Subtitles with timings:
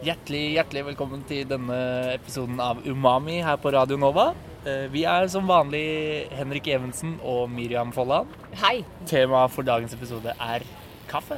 [0.00, 1.76] Hjertelig, hjertelig velkommen til denne
[2.14, 4.30] episoden av Umami her på Radio Nova.
[4.64, 8.28] Eh, Vi er som vanlig Henrik Evensen og Miriam Folland.
[8.62, 8.80] Hei.
[9.06, 10.64] Temaet for dagens episode er
[11.10, 11.36] kaffe.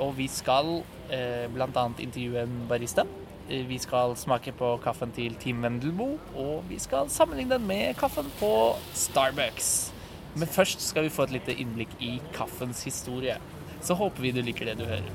[0.00, 1.86] Og vi skal eh, bl.a.
[1.98, 3.06] intervjue en barista.
[3.48, 7.96] Eh, Vi skal smake på kaffen til Team Wendelboe, og vi skal sammenligne den med
[7.96, 8.52] kaffen på
[8.92, 9.92] Starbucks.
[10.36, 13.38] Men først skal vi få et lite innblikk i kaffens historie.
[13.80, 15.08] Så håper vi du liker det du hører.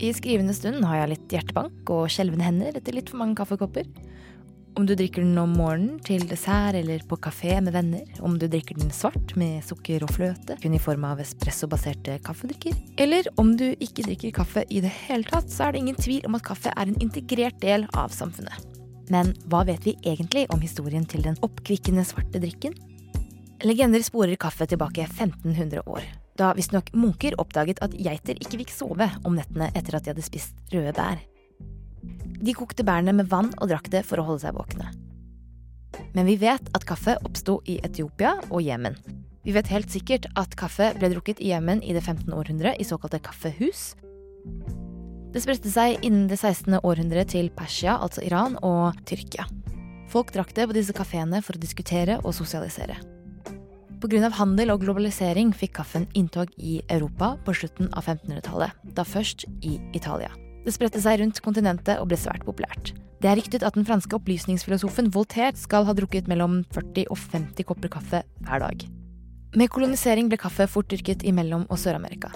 [0.00, 3.84] I skrivende stund har jeg litt hjertebank og skjelvende hender etter litt for mange kaffekopper.
[4.78, 8.46] Om du drikker den om morgenen til dessert eller på kafé med venner, om du
[8.48, 13.52] drikker den svart med sukker og fløte, kun i form av espresso-baserte kaffedrikker, eller om
[13.60, 16.46] du ikke drikker kaffe i det hele tatt, så er det ingen tvil om at
[16.48, 18.80] kaffe er en integrert del av samfunnet.
[19.12, 22.78] Men hva vet vi egentlig om historien til den oppkvikkende svarte drikken?
[23.68, 29.10] Legender sporer kaffe tilbake 1500 år, da visstnok munker oppdaget at geiter ikke fikk sove
[29.24, 31.20] om nettene etter at de hadde spist røde bær.
[32.40, 34.88] De kokte bærene med vann og drakk det for å holde seg våkne.
[36.14, 38.96] Men vi vet at kaffe oppsto i Etiopia og Jemen.
[39.44, 42.32] Vi vet helt sikkert at kaffe ble drukket i Jemen i det 15.
[42.32, 43.94] århundre i såkalte kaffehus.
[45.30, 46.80] Det spredte seg innen det 16.
[46.82, 49.46] århundre til Persia, altså Iran, og Tyrkia.
[50.10, 52.98] Folk drakk det på disse kafeene for å diskutere og sosialisere.
[54.00, 54.30] Pga.
[54.32, 59.74] handel og globalisering fikk kaffen inntog i Europa på slutten av 1500-tallet, da først i
[59.92, 60.30] Italia.
[60.64, 62.94] Det spredte seg rundt kontinentet og ble svært populært.
[63.20, 67.68] Det er ryktet at den franske opplysningsfilosofen Voltaire skal ha drukket mellom 40 og 50
[67.68, 68.86] kopper kaffe hver dag.
[69.60, 72.32] Med kolonisering ble kaffe fort dyrket i Mellom- og Sør-Amerika.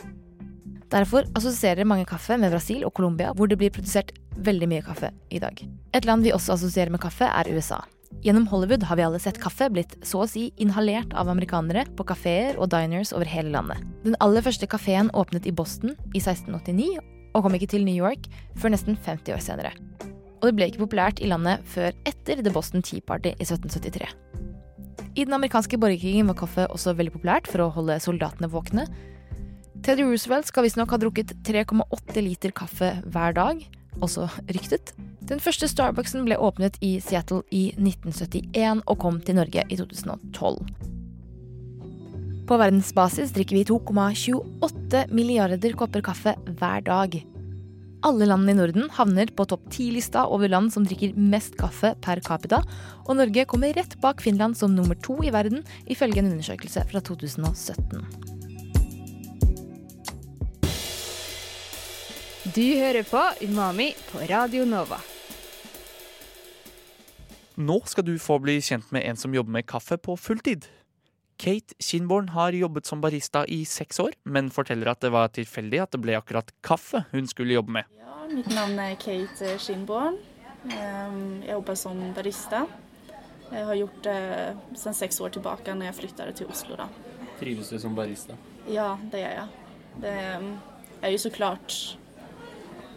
[0.93, 5.15] Derfor assosierer mange kaffe med Brasil og Colombia, hvor det blir produsert veldig mye kaffe
[5.33, 5.65] i dag.
[5.95, 7.81] Et land vi også assosierer med kaffe, er USA.
[8.23, 12.07] Gjennom Hollywood har vi alle sett kaffe blitt så å si inhalert av amerikanere på
[12.09, 13.83] kafeer og diners over hele landet.
[14.05, 17.01] Den aller første kafeen åpnet i Boston i 1689
[17.35, 18.29] og kom ikke til New York
[18.61, 19.75] før nesten 50 år senere.
[20.41, 24.13] Og det ble ikke populært i landet før etter The Boston Tea Party i 1773.
[25.15, 28.89] I den amerikanske borgerkrigen var kaffe også veldig populært for å holde soldatene våkne.
[29.85, 33.61] Teddy Roosevelt skal visstnok ha drukket 3,8 liter kaffe hver dag,
[34.03, 34.95] også ryktet.
[35.29, 40.59] Den første Starbucksen ble åpnet i Seattle i 1971 og kom til Norge i 2012.
[42.45, 47.17] På verdensbasis drikker vi 2,28 milliarder kopper kaffe hver dag.
[48.05, 52.21] Alle landene i Norden havner på topp 10-lista over land som drikker mest kaffe per
[52.27, 52.61] capita,
[53.07, 57.01] og Norge kommer rett bak Finland som nummer to i verden, ifølge en undersøkelse fra
[57.01, 58.05] 2017.
[62.55, 65.01] Du hører på Umami på Radio Nova.
[67.59, 70.67] Nå skal du få bli kjent med en som jobber med kaffe på fulltid.
[71.39, 75.81] Kate Kinborn har jobbet som barista i seks år, men forteller at det var tilfeldig
[75.83, 77.91] at det ble akkurat kaffe hun skulle jobbe med.
[77.99, 80.21] Ja, mitt navn er Kate Kinborn.
[80.71, 82.67] Ehm, Jeg jobber som barista.
[83.51, 84.21] Jeg har gjort det
[84.79, 86.79] siden seks år tilbake når jeg flyttet til Oslo.
[86.79, 86.87] Da.
[87.41, 88.39] Trives du som barista?
[88.71, 89.49] Ja, det gjør jeg.
[90.07, 90.17] Det
[91.03, 91.99] er jo så klart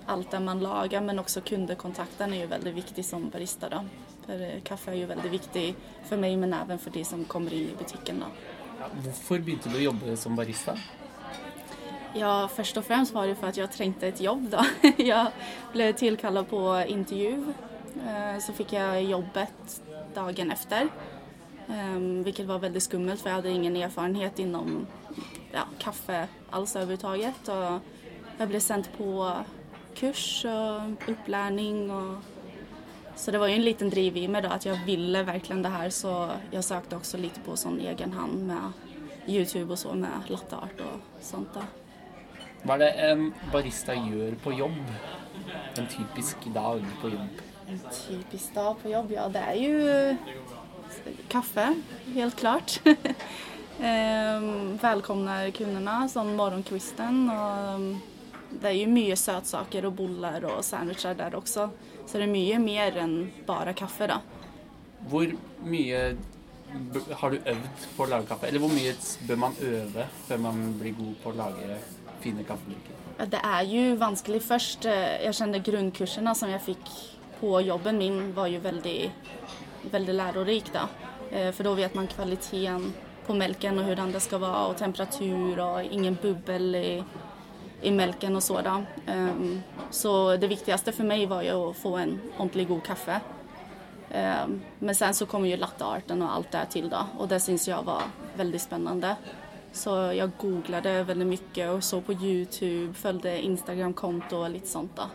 [0.07, 3.69] alt det man lager, men også kundekontakten er jo veldig viktig som barista.
[3.72, 3.81] Da.
[4.25, 5.66] For eh, kaffe er jo veldig viktig
[6.09, 8.23] for meg, men også for de som kommer inn i butikken.
[8.23, 8.31] Da.
[9.03, 10.78] Hvorfor begynte du å jobbe som barista?
[12.17, 14.47] Ja, først og fremst var det for at jeg trengte et jobb.
[14.53, 14.63] Da.
[15.12, 15.34] Jeg
[15.73, 17.53] ble tilkallet på intervju.
[17.97, 19.78] Eh, Så fikk jeg jobbet
[20.16, 20.90] dagen etter,
[21.67, 24.85] hvilket var veldig skummelt, for jeg hadde ingen erfarenhet innom
[25.51, 26.22] ja, kaffe
[26.56, 27.50] alls overhodet.
[27.51, 29.09] Og jeg ble sendt på
[29.97, 31.91] kurs og opplæring.
[31.91, 32.17] Og
[33.17, 35.73] så det var jo en liten driv i meg da, at jeg ville virkelig det
[35.73, 36.14] her, så
[36.53, 38.85] jeg søkte også litt på sånn egen hånd med
[39.28, 41.58] YouTube og så, med latte art og sånt.
[41.58, 41.66] da.
[42.64, 44.79] Hva er det en barista gjør på jobb?
[45.78, 47.43] En typisk dag på jobb?
[47.67, 49.76] En typisk dag på jobb, ja det er jo
[51.29, 51.70] kaffe,
[52.16, 52.79] helt klart.
[53.78, 57.84] Ehm, Välkomnar kunderna som morgonkvisten og um,
[58.52, 61.70] det er jo mye søtsaker og boller og sandwicher der også.
[62.08, 63.16] Så det er mye mer enn
[63.47, 64.22] bare kaffe da.
[65.09, 65.28] Hvor
[65.67, 66.16] mye
[67.22, 68.47] har du øvd på å lage kaffe?
[68.47, 68.94] Eller hvor mye
[69.28, 71.78] bør man øve før man blir god på å lage
[72.23, 73.03] fine kaffedrikker?
[73.32, 74.85] Det er jo vanskelig først.
[74.85, 76.91] eh, Jeg kjente grunnkursene som jeg fikk
[77.40, 79.11] på jobben min var jo veldig,
[79.91, 80.88] veldig lærerik da.
[81.32, 82.93] Eh, For da vet man kvaliteten
[83.28, 87.03] på melken og hvordan det skal være og temperatur og ingen bubbel i,
[87.82, 88.82] i melken og så da.
[89.08, 93.22] Ehm, Så det viktigste for meg var jo å få en ordentlig god kaffe.
[94.09, 97.68] Um, Men sen så kom jo lattearten og alt det til da, og det syns
[97.68, 98.08] jeg var
[98.38, 99.18] veldig spennende.
[99.74, 105.09] Så jeg googlet veldig mye og så på YouTube, fulgte Instagram-konto og litt sånt da.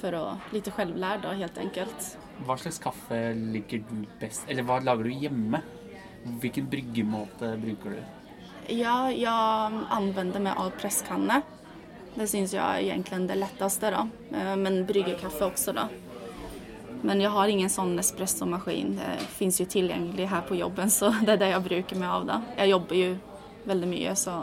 [0.00, 2.16] For å litt selvlært da, helt enkelt.
[2.46, 4.46] Hva slags kaffe liker du best?
[4.48, 5.62] Eller hva lager du hjemme?
[6.40, 8.02] Hvilken bryggemåte bruker du?
[8.70, 11.42] Ja, jeg anvender meg av presskanne.
[12.14, 14.06] Det syns jeg er egentlig det letteste da.
[14.60, 15.86] Men brygger kaffe også da.
[17.02, 18.94] Men jeg har ingen sånn espressomaskin.
[19.00, 22.26] Det fins jo tilgjengelig her på jobben, så det er det jeg bruker meg av
[22.28, 22.40] da.
[22.60, 23.08] Jeg jobber jo
[23.66, 24.36] veldig mye, så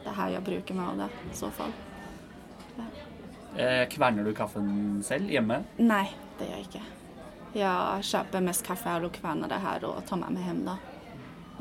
[0.00, 1.74] det er her jeg bruker meg av det i så fall.
[2.78, 2.86] Ja.
[3.92, 5.60] kverner du kaffen selv hjemme?
[5.82, 6.06] Nei,
[6.38, 6.86] det gjør jeg ikke.
[7.58, 10.78] Jeg kjøper mest kaffe her og kverner det her og tar med meg hjem da.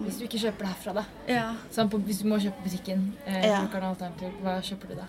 [0.05, 1.03] Hvis du ikke kjøper det herfra, da.
[1.27, 1.45] Ja.
[1.73, 3.61] Sånn på, hvis du må kjøpe butikken, eh, Ja.
[3.67, 5.07] hva kjøper du da?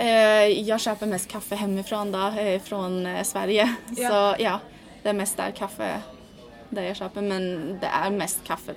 [0.00, 3.66] Eh, jeg kjøper mest kaffe hjemmefra da, eh, fra eh, Sverige.
[3.96, 4.08] Ja.
[4.10, 4.60] Så ja,
[5.02, 6.02] det er mest der kaffe
[6.74, 7.22] det jeg kjøper.
[7.22, 8.74] Men det er mest kaffe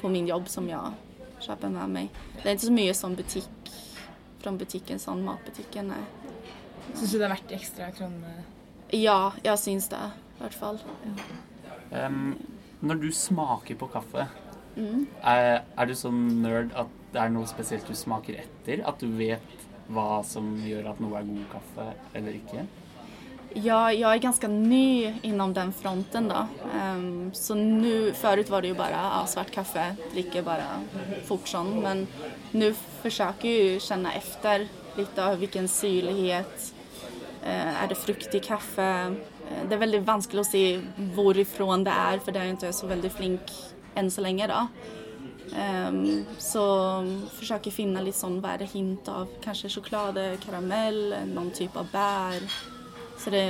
[0.00, 0.92] på min jobb som jeg
[1.40, 2.08] kjøper med meg.
[2.42, 3.72] Det er ikke så mye sånn butikk
[4.42, 5.88] fra butikken, sånn matbutikken.
[5.88, 6.02] Nei.
[6.94, 8.44] Syns du det er verdt ekstra kronene?
[8.92, 10.78] Ja, jeg syns det i hvert fall.
[11.94, 12.34] Em,
[12.84, 14.26] når du smaker på kaffe,
[14.76, 18.82] Er, er du sånn nerd at det er noe spesielt du smaker etter?
[18.86, 22.64] At du vet hva som gjør at noe er god kaffe eller ikke?
[23.54, 26.46] Ja, jeg er ganske ny innom den fronten da.
[26.74, 30.66] Um, så nå Før var det jo bare ja, svart kaffe, drikker bare
[31.28, 31.76] fort sånn.
[31.84, 32.06] Men
[32.56, 32.72] nå
[33.04, 34.66] forsøker jeg å kjenne etter
[34.98, 36.72] litt av hvilken syrlighet.
[37.46, 38.90] uh, er det fruktig kaffe?
[39.44, 40.64] Eh, det er veldig vanskelig å si
[41.14, 43.54] hvorifrån det er, for det er jeg ikke så veldig flink
[43.98, 44.66] enn så lenge da.
[45.54, 46.62] Um, så
[47.36, 51.90] forsøker finne litt sånn, hva er det hint av kanskje sjokolade, karamell, noen type av
[51.92, 52.46] bær.
[53.20, 53.44] Så det,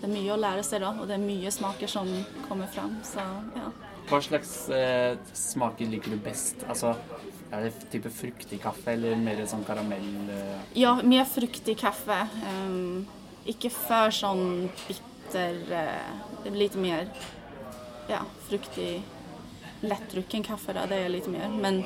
[0.00, 2.10] det er mye å lære seg da, og det er mye smaker som
[2.48, 2.98] kommer fram.
[3.06, 3.24] Så
[3.56, 3.70] ja.
[4.10, 6.66] Hva slags eh, smaker liker du best?
[6.68, 6.96] Altså,
[7.52, 10.08] er det type fruktig kaffe eller mer sånn karamell?
[10.34, 10.70] Eh?
[10.82, 12.18] ja, mer fruktig kaffe.
[12.42, 13.06] Um,
[13.48, 16.10] ikke for sånn bitter eh,
[16.44, 17.08] Det blir litt mer
[18.10, 19.00] ja, fruktig,
[19.82, 20.72] lettdrukken kaffe.
[20.76, 21.48] Da, det er litt mer.
[21.48, 21.82] Men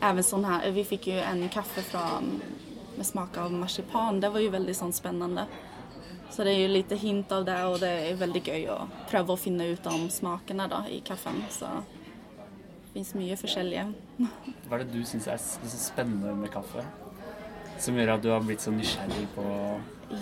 [0.00, 4.20] även sånn her Vi fikk jo en kaffe fra, med smak av marsipan.
[4.20, 5.46] Det var jo veldig sånn spennende.
[6.30, 8.76] Så det er jo litt hint av det, og det er veldig gøy å
[9.10, 11.40] prøve å finne ut om smakene da, i kaffen.
[11.50, 13.88] Så det fins mye forskjellige.
[14.68, 16.84] Hva er det du syns er så spennende med kaffe?
[17.80, 19.44] Som gjør at du har blitt så nysgjerrig på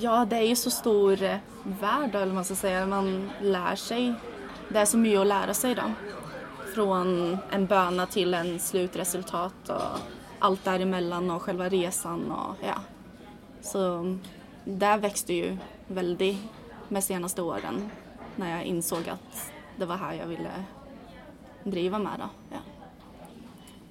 [0.01, 1.45] Ja, det er jo så stor eh,
[1.81, 2.75] värld, eller man skal si.
[2.89, 3.13] Man
[3.43, 4.13] lærer seg.
[4.69, 5.91] Det er så mye å lære seg da.
[6.75, 10.17] Fra en bønne til en slutresultat og
[10.47, 12.77] alt derimellom og selve reisen og ja.
[13.65, 13.83] Så
[14.65, 15.55] der vokste jo
[15.89, 16.33] veldig
[16.95, 17.89] med seneste årene
[18.39, 19.47] når jeg innså at
[19.79, 20.53] det var her jeg ville
[21.65, 22.29] drive med da.
[22.53, 22.63] Ja.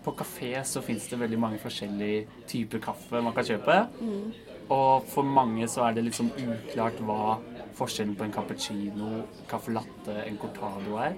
[0.03, 3.79] På kafé så fins det veldig mange forskjellige typer kaffe man kan kjøpe.
[4.71, 7.37] Og for mange så er det sånn uklart hva
[7.77, 9.11] forskjellen på en cappuccino,
[9.49, 11.15] caffè latte, en cortado er.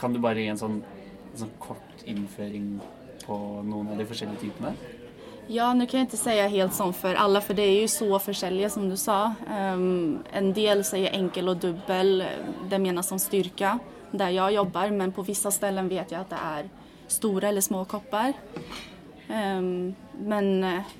[0.00, 0.82] Kan du bare gi en sånn,
[1.30, 2.76] en sånn kort innføring
[3.24, 4.74] på noen av de forskjellige typene?
[5.52, 8.20] Ja, nå kan jeg ikke si helt sånn for alle, for det er jo så
[8.26, 9.34] forskjellige som du sa.
[9.44, 12.22] Um, en del sier enkel og dubbel,
[12.70, 13.76] det menes som styrka
[14.14, 16.68] der jeg jobber, men på vissa ställen vet jeg at det er
[17.10, 18.32] store eller små kopper.
[19.28, 20.94] Um, men eh,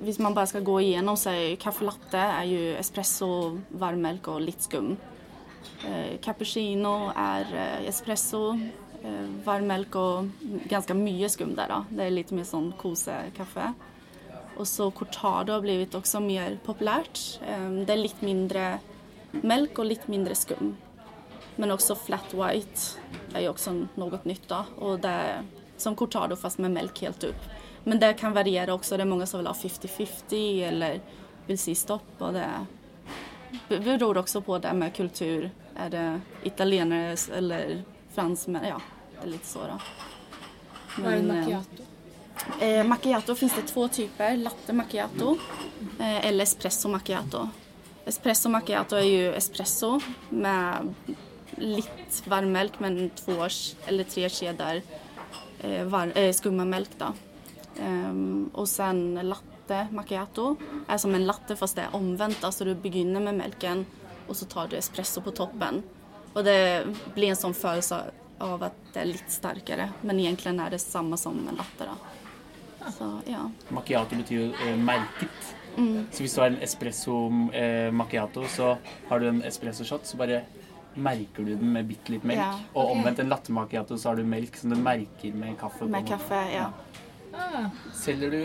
[0.00, 3.30] hvis man bare skal gå igjennom så er kaffelatte er jo espresso,
[3.80, 4.94] varmmelk og litt skum.
[5.84, 8.54] Eh, cappuccino er eh, espresso,
[9.02, 10.30] eh, varmmelk og
[10.70, 11.72] ganske mye skum der.
[11.72, 11.82] Da.
[11.90, 13.72] Det er litt mer sånn kosekaffe.
[14.60, 17.20] Og så cortado har blitt også mer populært.
[17.44, 18.66] Eh, det er litt mindre
[19.44, 20.74] melk og litt mindre skum.
[21.60, 23.00] Men også flat white
[23.34, 24.48] er jo også noe nytt.
[24.48, 24.64] da.
[24.80, 25.42] Og det er
[25.80, 27.50] som cortado fast med melk helt opp.
[27.84, 28.96] Men det kan variere også.
[28.96, 31.00] Det er mange som vil ha 50-50 eller
[31.46, 32.12] vil si stopp.
[32.20, 32.46] og det
[33.68, 35.50] beror også på det med kultur.
[35.76, 37.82] Er det italienere eller
[38.14, 38.66] franskmenn?
[38.68, 38.80] Ja,
[39.14, 39.78] det er litt så da.
[40.96, 41.88] Hva er en Men, eh, macchiato?
[42.60, 44.36] Eh, macchiato finns det to typer.
[44.36, 45.38] Latte macchiato
[45.98, 47.48] eh, eller espresso macchiato.
[48.06, 50.94] Espresso macchiato er jo espresso med
[51.60, 54.80] litt varmmelk men to års eller tre skedar
[55.60, 56.96] eh, eh, skumma melk
[57.80, 58.50] då.
[58.52, 60.56] og och sen latte macchiato
[60.88, 62.44] er som en latte fast det er omvendt.
[62.44, 63.86] Altså du begynner med melken,
[64.28, 65.82] og så tar du espresso på toppen.
[66.34, 68.00] Og det blir en sånn følelse
[68.40, 71.86] av at det er litt sterkere, men egentlig er det samme som en latte.
[71.86, 72.90] da.
[72.90, 73.50] Så ja.
[73.68, 75.50] Macchiato betyr jo eh, merket.
[75.76, 76.06] Mm.
[76.12, 77.16] Så hvis du har en espresso
[77.54, 78.76] eh, macchiato, så
[79.08, 80.42] har du en espresso shot, så bare
[80.94, 82.40] merker du den med bitte litt melk.
[82.40, 85.86] Ja, Og omvendt en latte macchiato, så har du melk som du merker med kaffe.
[85.86, 86.70] Med kaffe, kaffe, ja.
[87.96, 88.42] Selger du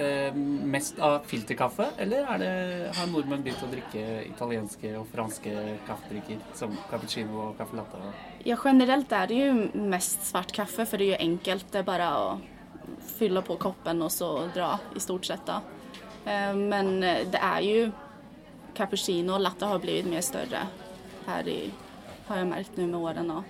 [0.00, 2.50] eh, mest av filterkaffe, eller er det,
[2.96, 5.54] har nordmenn begynt å drikke italienske og franske
[5.88, 8.00] kaffedrikker som cappuccino og caffè latte?
[8.46, 11.68] Ja, generelt er det jo mest svart kaffe, for det er jo enkelt.
[11.72, 12.30] Det er bare å
[13.18, 15.44] fylle på koppen og så dra, i stort sett.
[15.46, 15.60] da.
[16.24, 17.90] Eh, Men eh, det er jo
[18.76, 20.66] cappuccino og latte har blivit mye større
[21.26, 21.62] her i,
[22.28, 23.40] har jeg merket nå med årene.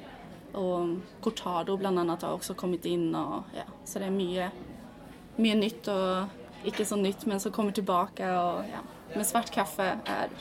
[0.59, 4.51] Og cortado annet har også kommet inn, og, ja, så det er mye,
[5.39, 8.27] mye nytt og ikke så nytt, men som kommer tilbake.
[8.27, 8.83] Og, ja.
[9.15, 10.35] Men svart kaffe er,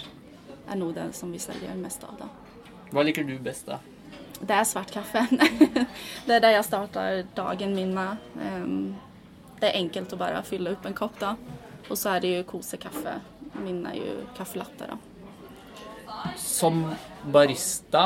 [0.67, 2.17] er noe det som vi selger mest av.
[2.19, 2.29] da.
[2.89, 3.79] Hva liker du best, da?
[4.39, 5.25] Det er svart kaffe.
[6.27, 8.29] det er det jeg starter dagen min med.
[8.39, 8.95] Um,
[9.59, 11.35] det er enkelt å bare fylle opp en kopp, da.
[11.89, 13.19] Og så er det jo kosekaffe.
[13.59, 14.99] Min er jo kaffelatter da.
[16.39, 16.83] Som
[17.31, 18.03] barista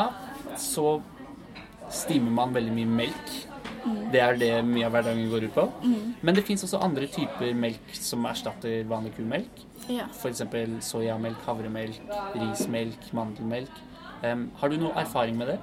[0.60, 0.98] så
[1.94, 3.34] stimer man veldig mye melk.
[3.84, 5.66] Det er det mye av hverdagen går ut på.
[6.24, 9.64] Men det fins også andre typer melk som erstatter vanlig kumelk.
[9.88, 10.06] Ja.
[10.12, 10.42] F.eks.
[10.86, 12.00] soyamelk, havremelk,
[12.40, 13.82] rismelk, mandelmelk.
[14.24, 15.58] Um, har du noe erfaring med det?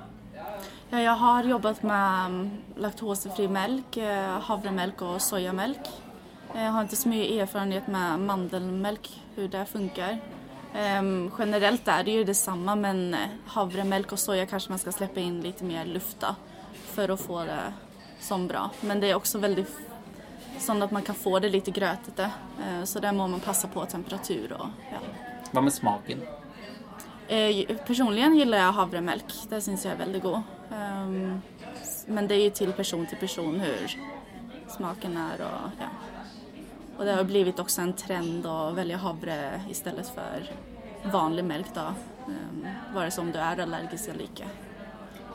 [0.92, 2.48] Ja, jeg har jobbet med mm,
[2.84, 5.88] laktosefri melk, eh, havremelk og soyamelk.
[6.52, 9.08] Jeg har ikke så mye erfaring med mandelmelk,
[9.38, 10.18] hvordan det funker.
[10.74, 14.96] Ehm, generelt er det jo det samme, men eh, havremelk og soya kanskje man skal
[14.96, 16.36] slippe inn litt mer luft da,
[16.94, 17.62] for å få det
[18.24, 18.70] sånn bra.
[18.88, 19.66] Men det er også veldig
[20.62, 23.84] sånn at man kan få det litt grøtete, uh, så der må man passe på
[23.90, 25.00] temperatur og ja.
[25.52, 26.22] Hva med smaken?
[27.32, 29.34] Uh, personlig gillar jeg havremelk.
[29.50, 30.52] Det syns jeg er veldig god.
[30.70, 31.42] Um,
[32.14, 34.20] men det er jo til person til person hvordan
[34.72, 35.90] smaken er og ja.
[37.02, 40.52] Och det har blivit också en trend att välja havre istället för
[41.12, 41.82] vanlig melk då.
[42.28, 44.46] Um, vare sig om du är allergisk eller ikke.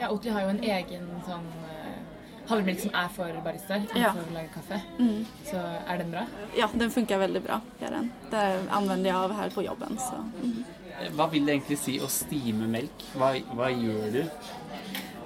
[0.00, 1.98] Ja, Oatly har jo en egen sånn eh,
[2.46, 4.12] havremelk som er for barister, Ja.
[4.14, 4.78] for å lage kaffe.
[4.98, 5.26] Mm.
[5.50, 5.56] Så
[5.88, 6.22] er den bra?
[6.56, 7.60] Ja, den funkar väldigt bra.
[7.82, 8.12] Gör den.
[8.30, 9.98] Det använder jag av här på jobben.
[9.98, 10.14] Så.
[10.42, 10.64] mm.
[11.00, 13.08] Eh, Hva vil det egentlig si å stime melk?
[13.18, 14.22] Hva, hva gjør du?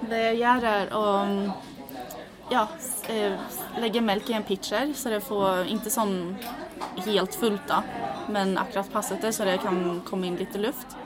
[0.08, 1.04] Det jeg gjør er å
[2.50, 2.66] ja,
[3.08, 3.32] eh,
[3.78, 6.16] legge melk i en pitcher så det får ikke sånn
[7.04, 7.82] helt fullt da,
[8.28, 10.96] men akkurat passet det så det kan komme inn litt luft.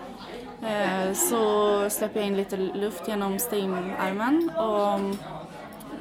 [0.63, 5.17] Eh, Så slipper jeg inn litt luft gjennom steamarmen og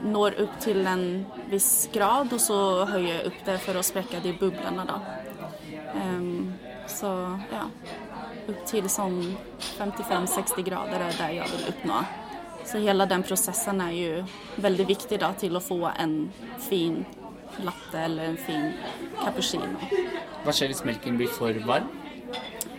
[0.03, 2.57] når opp til en viss grad og så
[2.87, 4.99] høyer jeg opp det for å sprekke de bublene da.
[5.95, 6.53] Ehm,
[6.87, 7.09] Så
[7.51, 7.67] ja,
[8.49, 9.37] opp til sånn
[9.77, 12.01] 55-60 grader er det jeg vil oppnå.
[12.65, 14.23] Så hele den prosessen er jo
[14.63, 16.15] veldig viktig da, til å få en
[16.63, 17.03] fin
[17.63, 18.71] latte eller en fin
[19.19, 19.75] cappuccino.
[20.43, 21.91] Hva skjer hvis melken blir for varm?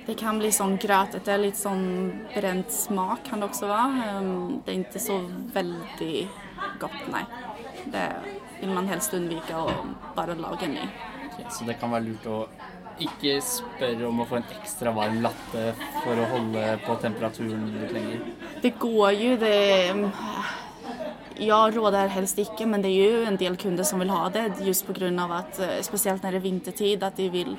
[0.04, 1.84] Det kan bli sånn grøtete, litt sånn
[2.34, 4.08] brent smak kan det også være.
[4.18, 5.16] Um, Det er ikke så
[5.54, 6.16] veldig
[6.82, 7.24] godt, nei.
[7.92, 8.04] Det
[8.60, 9.72] vil man helst unnvike å
[10.16, 10.84] bare lage ny.
[11.30, 12.42] Okay, Så det kan være lurt å
[13.02, 15.72] ikke spør om å få en ekstra varm latte
[16.02, 18.20] for å holde på temperaturen litt lenger.
[18.62, 19.54] Det går jo, det
[21.34, 24.52] Jeg råder helst ikke, men det er jo en del kunder som vil ha det.
[24.62, 25.10] Just pga.
[25.38, 27.56] at, eh, spesielt når det er vintertid, at de vil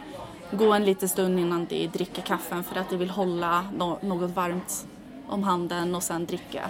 [0.51, 4.27] gå en liten stund innan de drikker kaffen for at de vil holde no noe
[4.27, 4.85] varmt
[5.27, 6.69] om handen og sen drikke.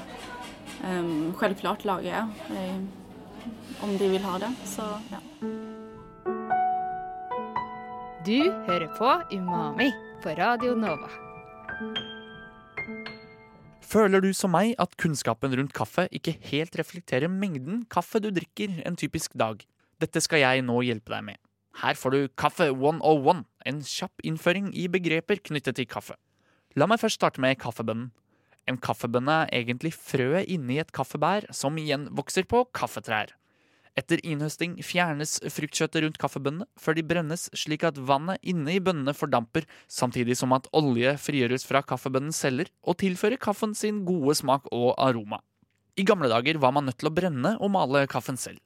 [0.84, 4.52] Um, Selvklart lager jeg eh, om de vil ha det.
[4.66, 5.22] Så ja.
[8.26, 9.92] Du hører på Umami
[10.24, 11.12] på Radio Nova.
[13.86, 18.80] Føler du som meg at kunnskapen rundt kaffe ikke helt reflekterer mengden kaffe du drikker
[18.90, 19.62] en typisk dag?
[20.02, 21.38] Dette skal jeg nå hjelpe deg med.
[21.84, 26.18] Her får du Kaffe 101, en kjapp innføring i begreper knyttet til kaffe.
[26.74, 28.10] La meg først starte med kaffebønnen.
[28.66, 33.38] En kaffebønne er egentlig frøet inni et kaffebær, som igjen vokser på kaffetrær.
[33.96, 39.14] Etter innhøsting fjernes fruktkjøttet rundt kaffebønnene før de brennes slik at vannet inne i bønnene
[39.16, 44.68] fordamper, samtidig som at olje frigjøres fra kaffebønnens celler og tilfører kaffen sin gode smak
[44.76, 45.40] og aroma.
[45.96, 48.60] I gamle dager var man nødt til å brenne og male kaffen selv.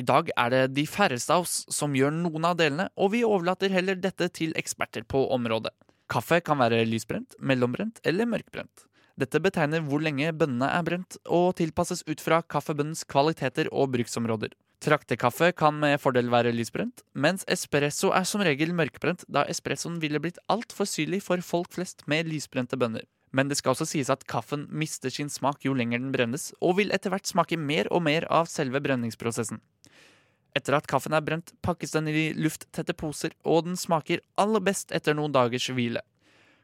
[0.00, 3.20] I dag er det de færreste av oss som gjør noen av delene, og vi
[3.26, 5.74] overlater heller dette til eksperter på området.
[6.08, 8.86] Kaffe kan være lysbrent, mellombrent eller mørkbrent.
[9.20, 14.56] Dette betegner hvor lenge bønnene er brent, og tilpasses ut fra kaffebønnens kvaliteter og bruksområder.
[14.80, 20.20] Traktekaffe kan med fordel være lysbrent, mens espresso er som regel mørkbrent, da espressoen ville
[20.24, 23.04] blitt altfor syrlig for folk flest med lysbrente bønner.
[23.36, 26.78] Men det skal også sies at kaffen mister sin smak jo lenger den brennes, og
[26.80, 29.60] vil etter hvert smake mer og mer av selve brenningsprosessen.
[30.56, 34.96] Etter at kaffen er brent, pakkes den i lufttette poser, og den smaker aller best
[34.96, 36.00] etter noen dagers hvile.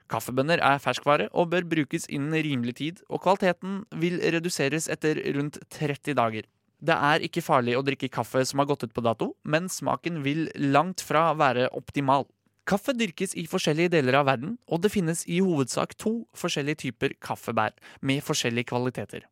[0.08, 5.60] Kaffebønner er ferskvare og bør brukes innen rimelig tid, og kvaliteten vil reduseres etter rundt
[5.68, 6.48] 30 dager.
[6.76, 10.20] Det er ikke farlig å drikke kaffe som har gått ut på dato, men smaken
[10.26, 12.26] vil langt fra være optimal.
[12.66, 17.14] Kaffe dyrkes i forskjellige deler av verden, og det finnes i hovedsak to forskjellige typer
[17.22, 19.24] kaffebær med forskjellige kvaliteter.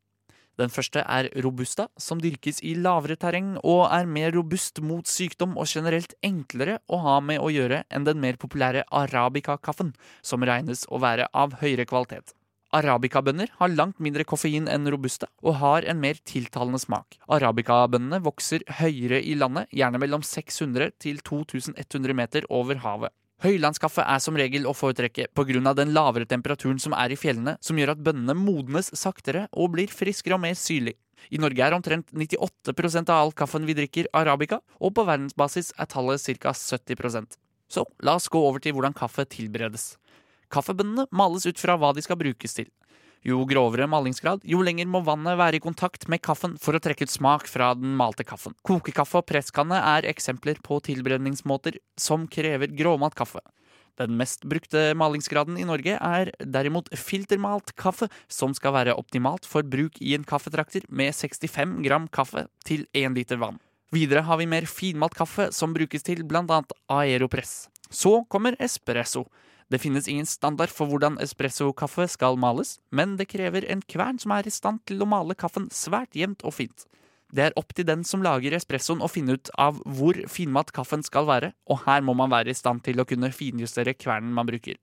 [0.55, 5.57] Den første er robusta, som dyrkes i lavere terreng og er mer robust mot sykdom
[5.59, 9.91] og generelt enklere å ha med å gjøre enn den mer populære arabica-kaffen,
[10.23, 12.37] som regnes å være av høyere kvalitet.
[12.75, 17.21] Arabicabønner har langt mindre koffein enn robusta og har en mer tiltalende smak.
[17.31, 23.15] Arabicabønnene vokser høyere i landet, gjerne mellom 600 til 2100 meter over havet.
[23.45, 25.75] Høylandskaffe er som regel å foretrekke pga.
[25.75, 29.89] den lavere temperaturen som er i fjellene, som gjør at bønnene modnes saktere og blir
[29.89, 30.95] friskere og mer syrlig.
[31.31, 35.87] I Norge er omtrent 98% av all kaffen vi drikker, arabica, og på verdensbasis er
[35.87, 36.53] tallet ca.
[36.53, 37.39] 70%
[37.69, 39.97] Så la oss gå over til hvordan kaffe tilberedes.
[40.53, 42.71] Kaffebønnene males ut fra hva de skal brukes til.
[43.25, 47.07] Jo grovere malingsgrad, jo lenger må vannet være i kontakt med kaffen for å trekke
[47.07, 48.53] ut smak fra den malte kaffen.
[48.69, 53.41] Kokekaffe og presskanne er eksempler på tilberedningsmåter som krever gråmalt kaffe.
[53.97, 59.65] Den mest brukte malingsgraden i Norge er derimot filtermalt kaffe, som skal være optimalt for
[59.65, 63.61] bruk i en kaffetrakter med 65 gram kaffe til 1 liter vann.
[63.95, 67.69] Videre har vi mer finmalt kaffe som brukes til annet aeropress.
[67.89, 69.25] Så kommer espresso.
[69.73, 74.35] Det finnes ingen standard for hvordan espressokaffe skal males, men det krever en kvern som
[74.37, 76.85] er i stand til å male kaffen svært jevnt og fint.
[77.35, 81.03] Det er opp til den som lager espressoen å finne ut av hvor finmat kaffen
[81.03, 84.47] skal være, og her må man være i stand til å kunne finjustere kvernen man
[84.47, 84.77] bruker.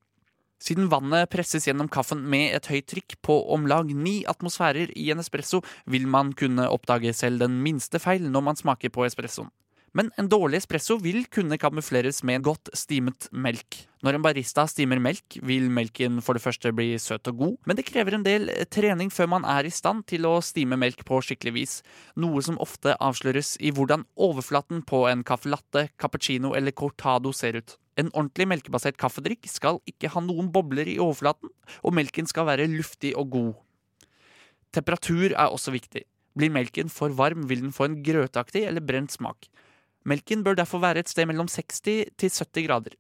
[0.62, 5.08] Siden vannet presses gjennom kaffen med et høyt trykk på om lag ni atmosfærer i
[5.14, 9.50] en espresso, vil man kunne oppdage selv den minste feil når man smaker på espressoen.
[9.92, 13.76] Men en dårlig espresso vil kunne kamufleres med godt stimet melk.
[14.06, 17.76] Når en barista stimer melk, vil melken for det første bli søt og god, men
[17.76, 21.20] det krever en del trening før man er i stand til å stime melk på
[21.28, 21.74] skikkelig vis,
[22.16, 27.60] noe som ofte avsløres i hvordan overflaten på en caffè latte, cappuccino eller cortado ser
[27.60, 27.76] ut.
[28.00, 31.52] En ordentlig melkebasert kaffedrikk skal ikke ha noen bobler i overflaten,
[31.84, 33.52] og melken skal være luftig og god.
[34.72, 36.06] Temperatur er også viktig.
[36.40, 39.52] Blir melken for varm, vil den få en grøtaktig eller brent smak.
[40.08, 42.98] Melken bør derfor være et sted mellom 60 til 70 grader.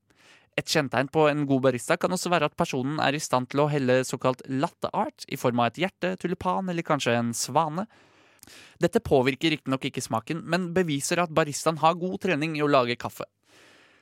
[0.60, 3.64] Et kjennetegn på en god barista kan også være at personen er i stand til
[3.64, 7.88] å helle såkalt latte art i form av et hjerte, tulipan eller kanskje en svane.
[8.82, 13.00] Dette påvirker riktignok ikke smaken, men beviser at baristaen har god trening i å lage
[13.00, 13.28] kaffe.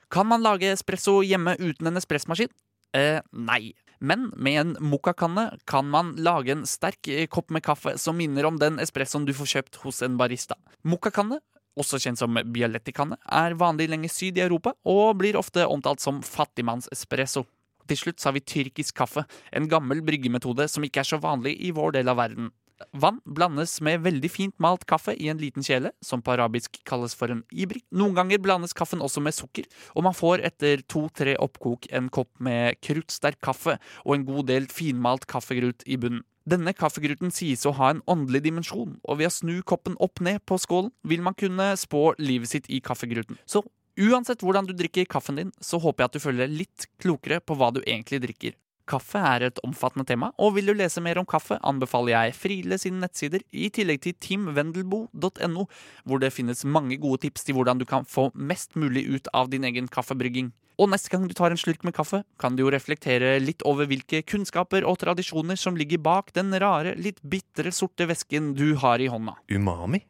[0.10, 2.50] Kan man lage espresso hjemme uten en espressmaskin?
[2.98, 3.76] Eh, nei.
[4.00, 8.58] Men med en mokkakanne kan man lage en sterk kopp med kaffe som minner om
[8.58, 10.56] den espressoen du får kjøpt hos en barista.
[10.88, 11.42] Mokkakanne
[11.80, 16.24] også kjent som bialetti-kanne, er vanlig lenger syd i Europa og blir ofte omtalt som
[16.26, 17.46] fattigmanns-espresso.
[17.90, 21.72] Til slutt har vi tyrkisk kaffe, en gammel bryggemetode som ikke er så vanlig i
[21.76, 22.52] vår del av verden.
[22.94, 27.16] Vann blandes med veldig fint malt kaffe i en liten kjele, som på arabisk kalles
[27.18, 27.84] for en ibrik.
[27.92, 32.32] Noen ganger blandes kaffen også med sukker, og man får etter to-tre oppkok en kopp
[32.44, 36.26] med kruttsterk kaffe og en god del finmalt kaffegrut i bunnen.
[36.50, 40.42] Denne kaffegruten sies å ha en åndelig dimensjon, og ved å snu koppen opp ned
[40.50, 43.38] på skålen vil man kunne spå livet sitt i kaffegruten.
[43.46, 43.62] Så
[44.00, 47.42] uansett hvordan du drikker kaffen din, så håper jeg at du føler deg litt klokere
[47.44, 48.58] på hva du egentlig drikker.
[48.90, 52.80] Kaffe er et omfattende tema, og vil du lese mer om kaffe, anbefaler jeg Friele
[52.82, 55.66] sine nettsider, i tillegg til timvendelbo.no,
[56.10, 59.52] hvor det finnes mange gode tips til hvordan du kan få mest mulig ut av
[59.54, 60.50] din egen kaffebrygging.
[60.80, 63.86] Og neste gang du tar en slurk med kaffe, kan du jo reflektere litt over
[63.90, 69.04] hvilke kunnskaper og tradisjoner som ligger bak den rare, litt bitre sorte væsken du har
[69.04, 69.36] i hånda.
[69.52, 70.02] Umami?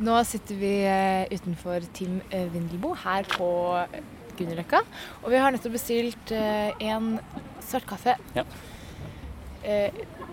[0.00, 2.48] Nå sitter vi eh, utenfor Tim eh,
[3.02, 3.50] her på
[4.40, 4.80] Grünerløkka.
[5.22, 7.12] Og vi har nettopp bestilt eh, en
[7.62, 8.16] svart kaffe.
[8.36, 8.44] Ja.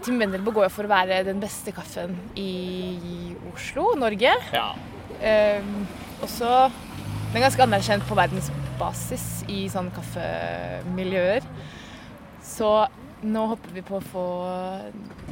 [0.06, 4.32] Tim Wendelbo går jo for å være den beste kaffen i Oslo, Norge.
[4.56, 4.70] Ja.
[6.22, 6.52] og så
[7.34, 11.44] Den er ganske anerkjent på verdensbasis i sånne kaffemiljøer.
[12.48, 12.70] Så
[13.28, 14.24] nå håper vi på å få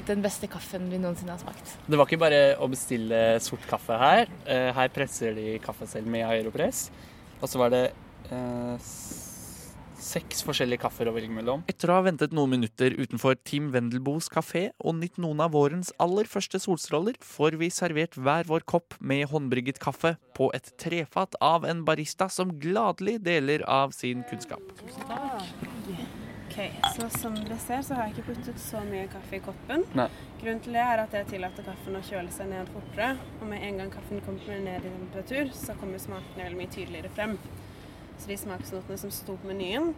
[0.07, 1.75] den beste kaffen vi noensinne har smakt.
[1.88, 4.27] Det var ikke bare å bestille sort kaffe her.
[4.43, 6.89] Eh, Her presser de kaffe selv med aeropress.
[7.39, 7.85] Og så var det
[8.33, 8.91] eh,
[10.05, 11.63] seks forskjellige kaffer å velge mellom.
[11.71, 15.91] Etter å ha ventet noen minutter utenfor Tim Wendelboes kafé og nytt noen av vårens
[16.01, 21.38] aller første solstråler, får vi servert hver vår kopp med håndbrygget kaffe på et trefat
[21.43, 24.61] av en barista som gladelig deler av sin kunnskap.
[26.55, 29.81] Okay, så Som dere ser, så har jeg ikke puttet så mye kaffe i koppen.
[29.97, 30.05] Nei.
[30.39, 33.09] Grunnen til det er at jeg tillater kaffen å kjøle seg ned fortere.
[33.41, 37.11] Og med en gang kaffen kommer ned i temperatur, så kommer smakene veldig mye tydeligere
[37.17, 37.35] frem.
[38.19, 39.91] Så de smaksnotene som sto på menyen,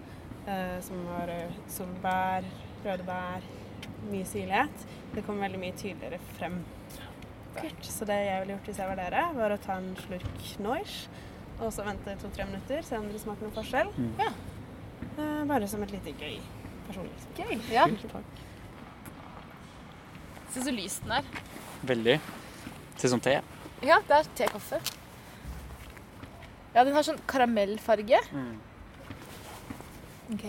[0.50, 2.48] eh, som var eh, solbær,
[2.86, 3.46] røde bær,
[4.08, 6.60] mye syrlighet, det kom veldig mye tydeligere frem.
[7.82, 11.08] Så det jeg ville gjort hvis jeg var dere, var å ta en slurk Noish
[11.58, 13.90] og så vente to-tre minutter, se om dere smaker noen forskjell.
[13.98, 14.12] Mm.
[14.22, 14.30] Ja.
[15.18, 16.38] Eh, bare som et lite gøy
[16.88, 17.14] personlig.
[17.38, 17.58] Gøy.
[17.74, 17.88] Ja.
[18.12, 18.44] Takk.
[20.54, 21.34] Se så lys den er.
[21.90, 22.20] Veldig.
[22.98, 23.40] Ser ut som te.
[23.86, 24.80] Ja, det er tekaffe.
[26.78, 28.20] Ja, den har sånn karamellfarge.
[28.38, 28.58] Mm.
[30.36, 30.44] Ok.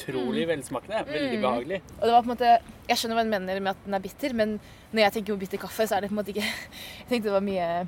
[0.00, 1.04] Utrolig velsmakende.
[1.06, 1.42] Veldig Mm.
[1.44, 1.80] behagelig.
[2.00, 4.00] Og det var på en måte Jeg skjønner hva den mener med at den er
[4.00, 4.60] bitter, men
[4.92, 6.42] når jeg tenker på bitter kaffe, så er det på en måte ikke
[7.00, 7.86] Jeg tenkte det var mye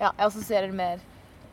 [0.00, 0.98] Ja, jeg assosierer det mer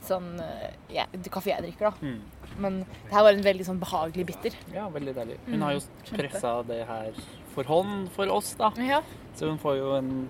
[0.07, 1.93] sånn eh, ja, kaffe jeg drikker, da.
[1.99, 2.21] Mm.
[2.57, 4.53] Men det her var en veldig sånn behagelig bitter.
[4.73, 5.37] Ja, veldig deilig.
[5.45, 5.81] Hun Mm, har jo
[6.15, 7.11] pressa det her
[7.53, 8.71] for hånd for oss, da.
[8.77, 9.01] Ja.
[9.35, 10.29] Så hun får jo en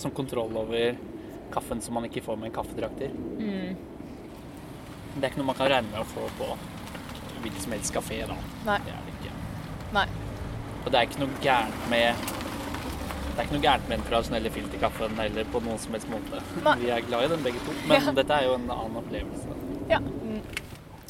[0.00, 0.96] sånn kontroll over
[1.54, 3.10] kaffen som man ikke får med kaffedrakter.
[3.38, 3.76] Mm.
[5.14, 6.48] Det er ikke noe man kan regne med å få på
[7.44, 8.36] hvilken som helst kafé, da.
[8.66, 8.78] Nei.
[8.86, 9.34] Det er det ikke.
[9.94, 10.06] Nei.
[10.84, 12.30] Og det er ikke noe gærent med
[13.34, 16.42] det er ikke noe gærent med den tradisjonelle filterkaffen heller på noen som helst måte.
[16.62, 16.74] Nei.
[16.84, 18.12] Vi er glad i den begge to, men Ja.
[18.14, 19.56] dette er jo en annen opplevelse.
[19.90, 19.98] ja.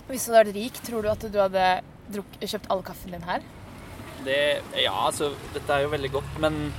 [0.09, 1.81] Hvis du hadde vært rik, tror du at du hadde
[2.13, 3.41] druk, kjøpt all kaffen din her?
[4.25, 6.73] Det, ja, altså, dette er jo veldig godt, men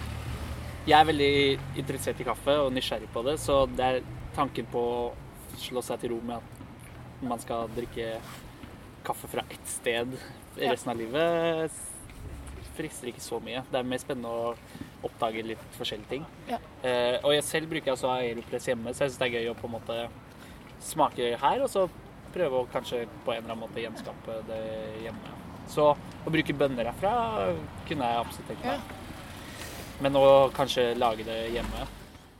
[0.86, 1.32] jeg er veldig
[1.82, 4.02] interessert i kaffe og nysgjerrig på det, så det er
[4.36, 5.00] tanken på å
[5.58, 8.20] slå seg til ro med at man skal drikke
[9.06, 10.18] kaffe fra ett sted
[10.58, 10.72] Ja.
[10.72, 11.72] resten av livet,
[12.76, 13.64] frister ikke så mye.
[13.72, 14.56] Det er mer spennende å
[15.04, 16.26] oppdage litt forskjellige ting.
[16.50, 16.58] Ja.
[16.84, 19.56] Eh, og jeg selv bruker altså Aeropress hjemme, så jeg syns det er gøy å
[19.60, 19.98] på en måte
[20.84, 21.86] smake her, og så
[22.36, 24.62] prøve å kanskje på en eller annen måte gjenskape det
[25.06, 25.36] hjemme.
[25.72, 27.14] Så å bruke bønner herfra
[27.88, 28.80] kunne jeg absolutt tenkt meg.
[30.04, 31.86] Men å kanskje lage det hjemme.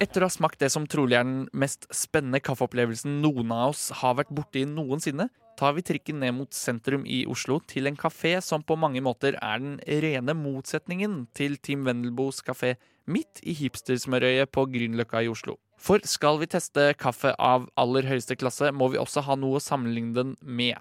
[0.04, 3.88] Etter å ha smakt det som trolig er den mest spennende kaffeopplevelsen noen av oss
[4.02, 8.34] har vært borti noensinne, tar vi trikken ned mot sentrum i Oslo til en kafé
[8.44, 12.74] som på mange måter er den rene motsetningen til Team Wendelboes kafé
[13.08, 15.56] midt i hipstersmørøyet på Grünerløkka i Oslo.
[15.80, 19.64] For skal vi teste kaffe av aller høyeste klasse, må vi også ha noe å
[19.64, 20.76] sammenligne den med.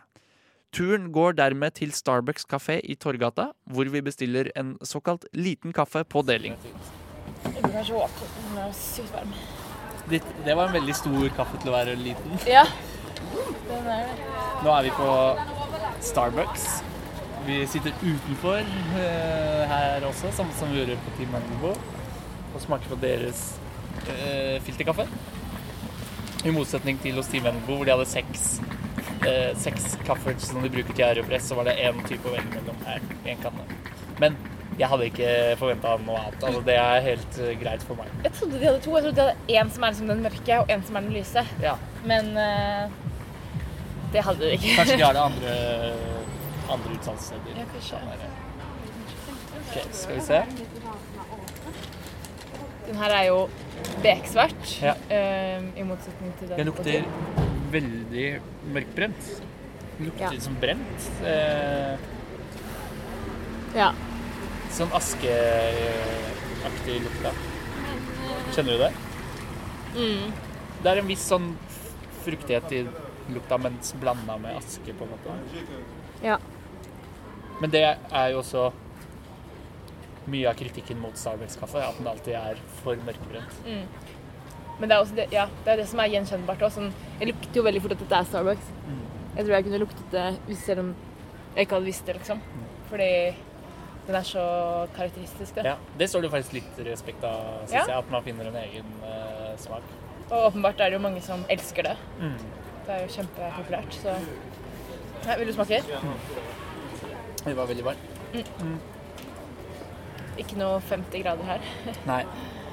[0.74, 6.02] Turen går dermed til Starbucks kafé i Torgata, hvor vi bestiller en såkalt liten kaffe
[6.04, 6.56] på deling.
[7.44, 8.32] Den er så åpen.
[8.48, 9.36] Den er sykt varm.
[10.10, 12.34] Det, det var en veldig stor kaffe til å være liten.
[12.50, 12.64] Ja.
[13.68, 14.26] Den er det.
[14.64, 15.08] Nå er vi på
[16.10, 16.66] Starbucks.
[17.46, 21.74] Vi sitter utenfor uh, her også, samme som vi gjorde på Team Mango,
[22.50, 23.46] og smaker på deres
[24.08, 25.06] uh, filterkaffe.
[26.44, 28.56] I motsetning til hos Team Mango, hvor de hadde seks,
[29.28, 32.50] eh, seks kaffer som de bruker til aeropress, så var det én type å velge
[32.56, 33.66] mellom her i en kanne.
[34.20, 34.36] Men
[34.78, 36.44] jeg hadde ikke forventa noe annet.
[36.46, 38.10] Altså, det er helt eh, greit for meg.
[38.24, 38.94] Jeg trodde de hadde to.
[38.96, 41.14] Jeg trodde de hadde én som er liksom den mørke, og én som er den
[41.14, 41.44] lyse.
[41.62, 41.74] Ja.
[42.04, 42.90] Men uh,
[44.14, 44.74] det hadde de ikke.
[44.80, 45.54] Kanskje de har det andre,
[46.74, 47.60] andre utsalgssteder.
[47.60, 48.02] Ja, kanskje.
[49.74, 50.42] Kan skal vi se.
[52.84, 53.38] Den her er jo
[54.02, 54.98] beksvart, Ja.
[55.10, 56.58] uh, i motsetning til den.
[56.58, 57.43] Det lukter
[57.74, 58.26] veldig
[58.74, 59.22] mørkbrent.
[60.00, 60.40] Lukter Ja.
[60.40, 61.10] som brent.
[61.24, 61.96] Eh,
[63.74, 63.92] Ja.
[64.70, 67.22] sånn askeaktig lukt.
[67.22, 67.30] da.
[68.54, 68.92] Kjenner du det?
[69.94, 70.32] Mm.
[70.82, 71.54] Det er en viss sånn
[72.24, 72.86] fruktighet i
[73.32, 75.38] lukta, mens blanda med aske, på en måte.
[76.22, 76.38] Ja.
[77.60, 77.82] Men det
[78.12, 78.72] er jo også
[80.26, 83.52] mye av kritikken mot Starbucks-kaffe, at den alltid er for mørkebrent.
[83.66, 83.86] Mm.
[84.78, 86.62] Men det er også det, ja, det, er det som er gjenkjennbart.
[86.66, 86.82] Også.
[86.82, 88.70] Sånn, jeg lukter jo veldig fort at dette er Starbucks.
[88.86, 89.02] Mm.
[89.34, 90.94] Jeg tror jeg kunne luktet det hvis selv om
[91.54, 92.40] jeg ikke hadde visst det, liksom.
[92.90, 93.10] Fordi
[94.06, 94.44] den er så
[94.96, 95.54] karakteristisk.
[95.56, 95.74] Da.
[95.74, 97.84] Ja, det står det faktisk litt respekt av, syns Ja.
[97.86, 99.86] jeg, at man finner en egen uh, smak.
[100.30, 101.96] Og åpenbart er det jo mange som elsker det.
[102.18, 102.36] Mm.
[102.86, 103.94] Det er jo kjempepopulært.
[104.02, 104.16] Så
[105.24, 105.78] Nei, Vil du smake?
[107.44, 108.34] Det var veldig varmt.
[108.60, 108.76] Mm.
[110.42, 111.64] Ikke noe 50 grader her.
[112.08, 112.24] Nei.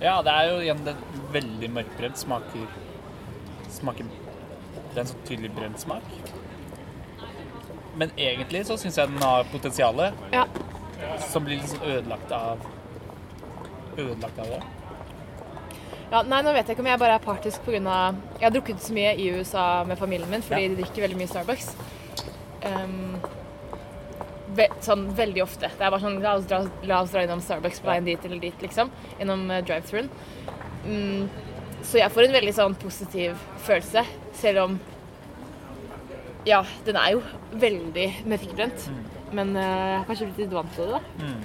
[0.00, 0.94] Ja, det er jo igjen det
[1.34, 2.18] veldig mørkbrent.
[2.20, 2.66] Smaker
[3.72, 6.06] Smaker Det er en så tydelig brent smak.
[7.98, 10.14] Men egentlig så syns jeg den har potensialet.
[10.32, 10.44] Ja.
[11.30, 12.62] Som blir sånn ødelagt av
[13.98, 14.60] Ødelagt av det.
[16.08, 17.80] Ja, nei, nå vet jeg ikke om jeg bare er partisk pga.
[18.38, 20.68] Jeg har drukket så mye i USA med familien min fordi Ja.
[20.68, 21.74] de drikker veldig mye Starbucks.
[22.64, 23.18] Um,
[24.58, 25.70] ve sånn veldig ofte.
[25.70, 28.28] Det er bare sånn la oss dra, la oss dra innom Starbucks på veien dit
[28.28, 28.92] eller dit, liksom.
[29.22, 30.10] Innom uh, drive-thruen.
[30.84, 31.28] Mm,
[31.86, 34.06] så jeg får en veldig sånn positiv følelse,
[34.38, 34.78] selv om
[36.46, 37.22] Ja, den er jo
[37.60, 38.88] veldig mørkebrent.
[39.36, 41.02] Men uh, jeg har kanskje blitt litt vant til det, da.
[41.24, 41.40] Mm.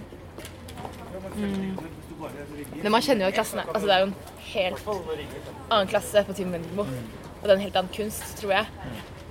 [2.83, 4.15] Men man kjenner jo at klassen er Altså, det er jo en
[4.53, 6.85] helt annen klasse på Team Vendelbo.
[7.43, 8.65] Og det er en helt annen kunst, tror jeg.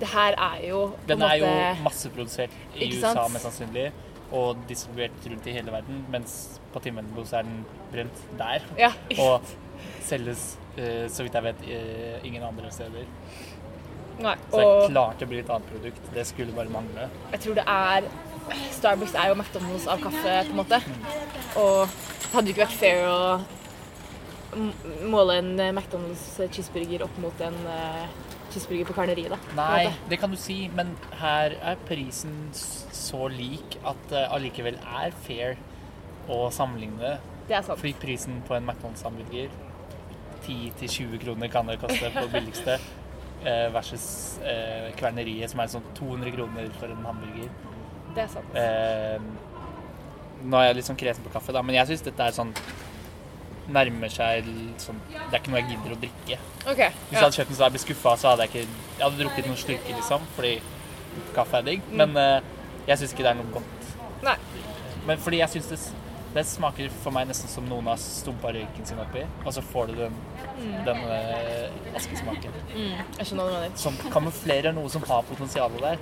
[0.03, 1.51] Det her er jo Den en er jo
[1.83, 3.33] masseprodusert i USA sant?
[3.33, 3.87] mest sannsynlig,
[4.33, 8.66] og distribuert rundt i hele verden, mens på Tim så er den brent der.
[8.79, 9.40] Ja, Og
[10.05, 13.07] selges, eh, så vidt jeg vet, eh, ingen andre steder.
[14.20, 16.14] Nei, Så det og er klart det blir et annet produkt.
[16.14, 17.09] Det skulle bare mangle.
[17.33, 18.03] jeg tror det er
[18.72, 20.83] Starbucks er jo McDonald's av kaffe, på en måte.
[21.57, 23.40] Og det hadde jo ikke vært fair å
[25.08, 28.06] måle en eh, McDonald's cheeseburger opp mot en eh,
[28.52, 29.32] cheeseburger på karneriet.
[29.32, 29.40] da.
[29.58, 35.14] Nei, det kan du si, men her er prisen så lik at det allikevel er
[35.26, 35.56] fair
[36.30, 37.16] å sammenligne.
[37.48, 37.80] Det er sant.
[37.80, 39.52] Fordi prisen på en McDonald's-hamburger
[40.46, 42.78] 10-20 kroner kan det koste på det billigste.
[43.48, 47.50] eh, Versus eh, kverneriet, som er sånn 200 kroner for en hamburger.
[48.12, 48.56] Det er sant.
[48.58, 49.18] Eh,
[50.42, 52.50] nå er jeg litt sånn kresen på kaffe, da, men jeg syns dette er sånn
[53.72, 56.38] Nærmer seg l- sånn Det er ikke noe jeg gidder å drikke.
[56.68, 56.80] OK.
[56.82, 58.64] Hvis jeg hadde kjøpt den så jeg blitt skuffa, så hadde jeg ikke
[58.98, 60.52] Jeg hadde drukket noen slurker, liksom, fordi
[61.37, 61.87] kaffe er digg.
[61.90, 61.96] Mm.
[62.02, 63.90] Men uh, jeg syns ikke det er noe godt.
[64.26, 64.37] Nei.
[65.08, 65.78] Men fordi jeg syns det,
[66.35, 69.90] det smaker for meg nesten som noen har stumpa røyken sin oppi, og så får
[69.90, 70.14] du den,
[70.87, 72.54] den uh, askesmaken.
[72.72, 73.74] Mm, jeg skjønner hva du mener.
[73.82, 75.98] Som kamuflerer noe som har potensial der.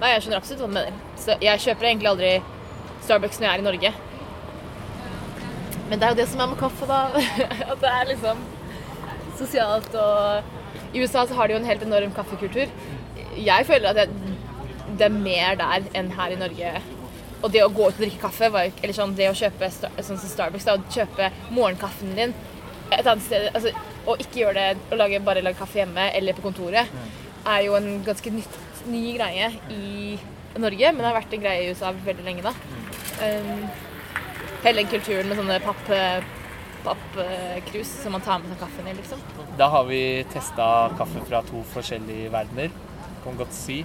[0.00, 0.98] Nei, jeg skjønner absolutt hva du mener.
[1.20, 2.32] Så jeg kjøper egentlig aldri
[3.04, 3.92] Starbucks når jeg er i Norge.
[5.88, 7.00] Men det er jo det som er med kaffe, da.
[7.72, 8.42] At det er liksom
[9.38, 12.70] sosialt og I USA så har de jo en helt enorm kaffekultur.
[13.34, 14.34] Jeg føler at det,
[14.94, 16.70] det er mer der enn her i Norge.
[17.42, 20.30] Og det å gå ut og drikke kaffe, eller sånn det å kjøpe sånn som
[20.30, 22.36] Starbucks, da, å kjøpe morgenkaffen din
[22.92, 23.72] et annet sted, altså,
[24.04, 26.92] og ikke gjøre det å lage, bare lage kaffe hjemme eller på kontoret,
[27.44, 30.18] er jo en ganske nytt, ny greie i
[30.60, 32.52] Norge, men det har vært en greie i USA veldig lenge da.
[33.24, 33.64] Um,
[34.64, 37.18] hele den kulturen med sånne papp,
[37.88, 39.20] som man tar med seg kaffen i, liksom.
[39.60, 40.00] Da har vi
[40.32, 42.72] testa kaffe fra to forskjellige verdener,
[43.22, 43.82] kan man godt si.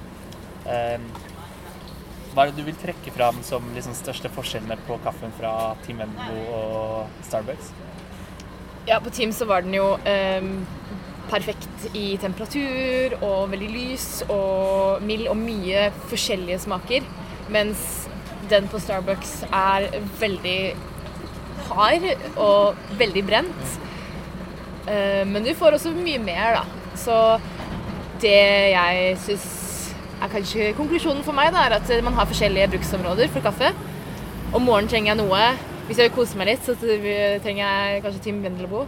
[0.67, 1.27] Eh,
[2.33, 6.03] hva er det du vil trekke fram som liksom største forskjellene på kaffen fra Team
[6.05, 7.71] Embo og Starbucks?
[8.87, 10.61] Ja, på Team så var den jo ehm,
[11.29, 17.09] perfekt i temperatur og veldig lys og mild og mye forskjellige smaker.
[17.49, 17.98] Mens
[18.51, 19.88] den på Starbucks er
[20.19, 20.59] veldig
[21.69, 23.79] hard og veldig brent.
[24.89, 26.93] Eh, men du får også mye mer, da.
[26.99, 27.15] Så
[28.23, 28.35] det
[28.73, 29.47] jeg syns
[30.19, 33.71] er kanskje konklusjonen for meg, da, er at man har forskjellige bruksområder for kaffe.
[34.53, 35.43] Om morgenen trenger jeg noe.
[35.88, 38.85] Hvis jeg vil kose meg litt, så trenger jeg kanskje Team Vendelbo.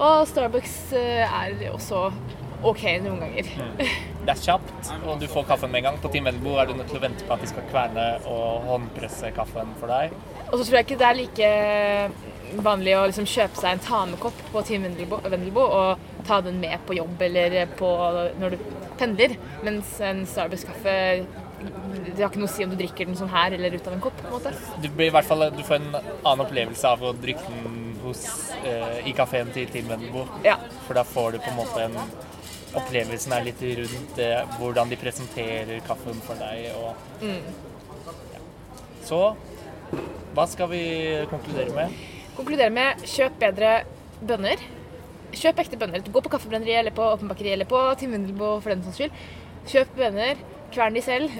[0.00, 2.08] Og Starbucks eh, er også
[2.62, 3.46] OK noen ganger.
[4.20, 6.00] Det er kjapt, og du får kaffen med en gang.
[6.02, 8.66] På Team Vendelbo er du nødt til å vente på at de skal kverne og
[8.68, 10.12] håndpresse kaffen for deg.
[10.50, 11.50] Og så tror jeg ikke det er like
[12.60, 16.96] vanlig å liksom kjøpe seg en tamekopp på Team Vendelbo og ta den med på
[16.98, 17.90] jobb eller på,
[18.40, 18.64] når du
[19.00, 19.36] pendler.
[19.66, 20.96] Mens en Starbucks-kaffe
[21.60, 23.92] Det har ikke noe å si om du drikker den sånn her eller ut av
[23.92, 24.16] en kopp.
[24.20, 24.52] på en måte.
[24.80, 28.22] Du, blir i hvert fall, du får en annen opplevelse av å drikke den hos,
[28.64, 30.24] eh, i kafeen til Team Vendelbo.
[30.44, 30.56] Ja.
[30.86, 31.98] For da får du på en måte en
[32.78, 36.68] Opplevelsen er litt rundt eh, hvordan de presenterer kaffen for deg.
[36.78, 38.42] Og, ja.
[39.06, 39.22] Så
[40.36, 40.82] hva skal vi
[41.30, 41.96] konkludere med?
[42.36, 43.72] Konkludere med kjøp bedre
[44.22, 44.62] bønner.
[45.34, 46.04] Kjøp ekte bønner.
[46.06, 49.20] Gå på Kaffebrenneriet eller på åpenbakeri eller på Tim Vendelbo for den saks skyld.
[49.70, 50.40] Kjøp bønner.
[50.70, 51.34] Kvern de selv.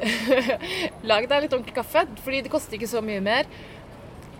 [1.10, 3.46] Lag deg litt ordentlig kaffe, fordi det koster ikke så mye mer.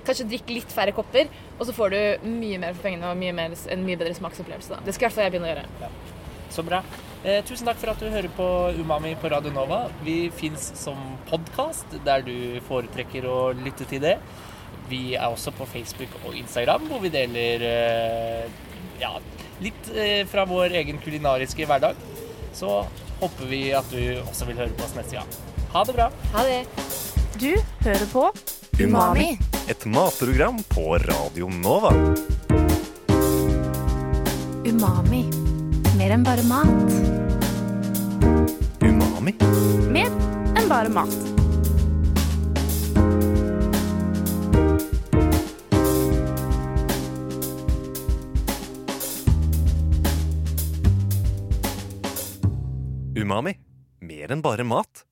[0.07, 3.35] Kanskje drikk litt færre kopper, og så får du mye mer for pengene og mye
[3.37, 4.73] mer, en mye bedre smaksopplevelse.
[4.75, 4.83] Da.
[4.87, 6.19] Det skal i hvert fall jeg begynne å gjøre.
[6.51, 6.83] Så bra.
[7.23, 8.47] Eh, tusen takk for at du hører på
[8.81, 9.85] Umami på Radio Nova.
[10.05, 10.99] Vi fins som
[11.31, 14.17] podkast der du foretrekker å lytte til det.
[14.91, 18.49] Vi er også på Facebook og Instagram, hvor vi deler eh,
[19.03, 19.13] ja,
[19.63, 22.01] litt eh, fra vår egen kulinariske hverdag.
[22.57, 22.81] Så
[23.21, 25.31] håper vi at du også vil høre på oss neste gang.
[25.71, 26.09] Ha det bra.
[26.35, 26.65] Ha det.
[27.39, 27.53] Du
[27.85, 28.27] hører på
[28.81, 29.37] Umami.
[29.71, 31.95] Et matprogram på Radio Nova.
[34.67, 35.40] Umami
[36.01, 36.69] mer enn bare mat.
[38.81, 39.35] Umami.
[39.93, 40.09] Mer
[40.57, 41.13] enn bare mat.
[53.21, 53.55] Umami.
[54.01, 55.10] Mer enn bare mat.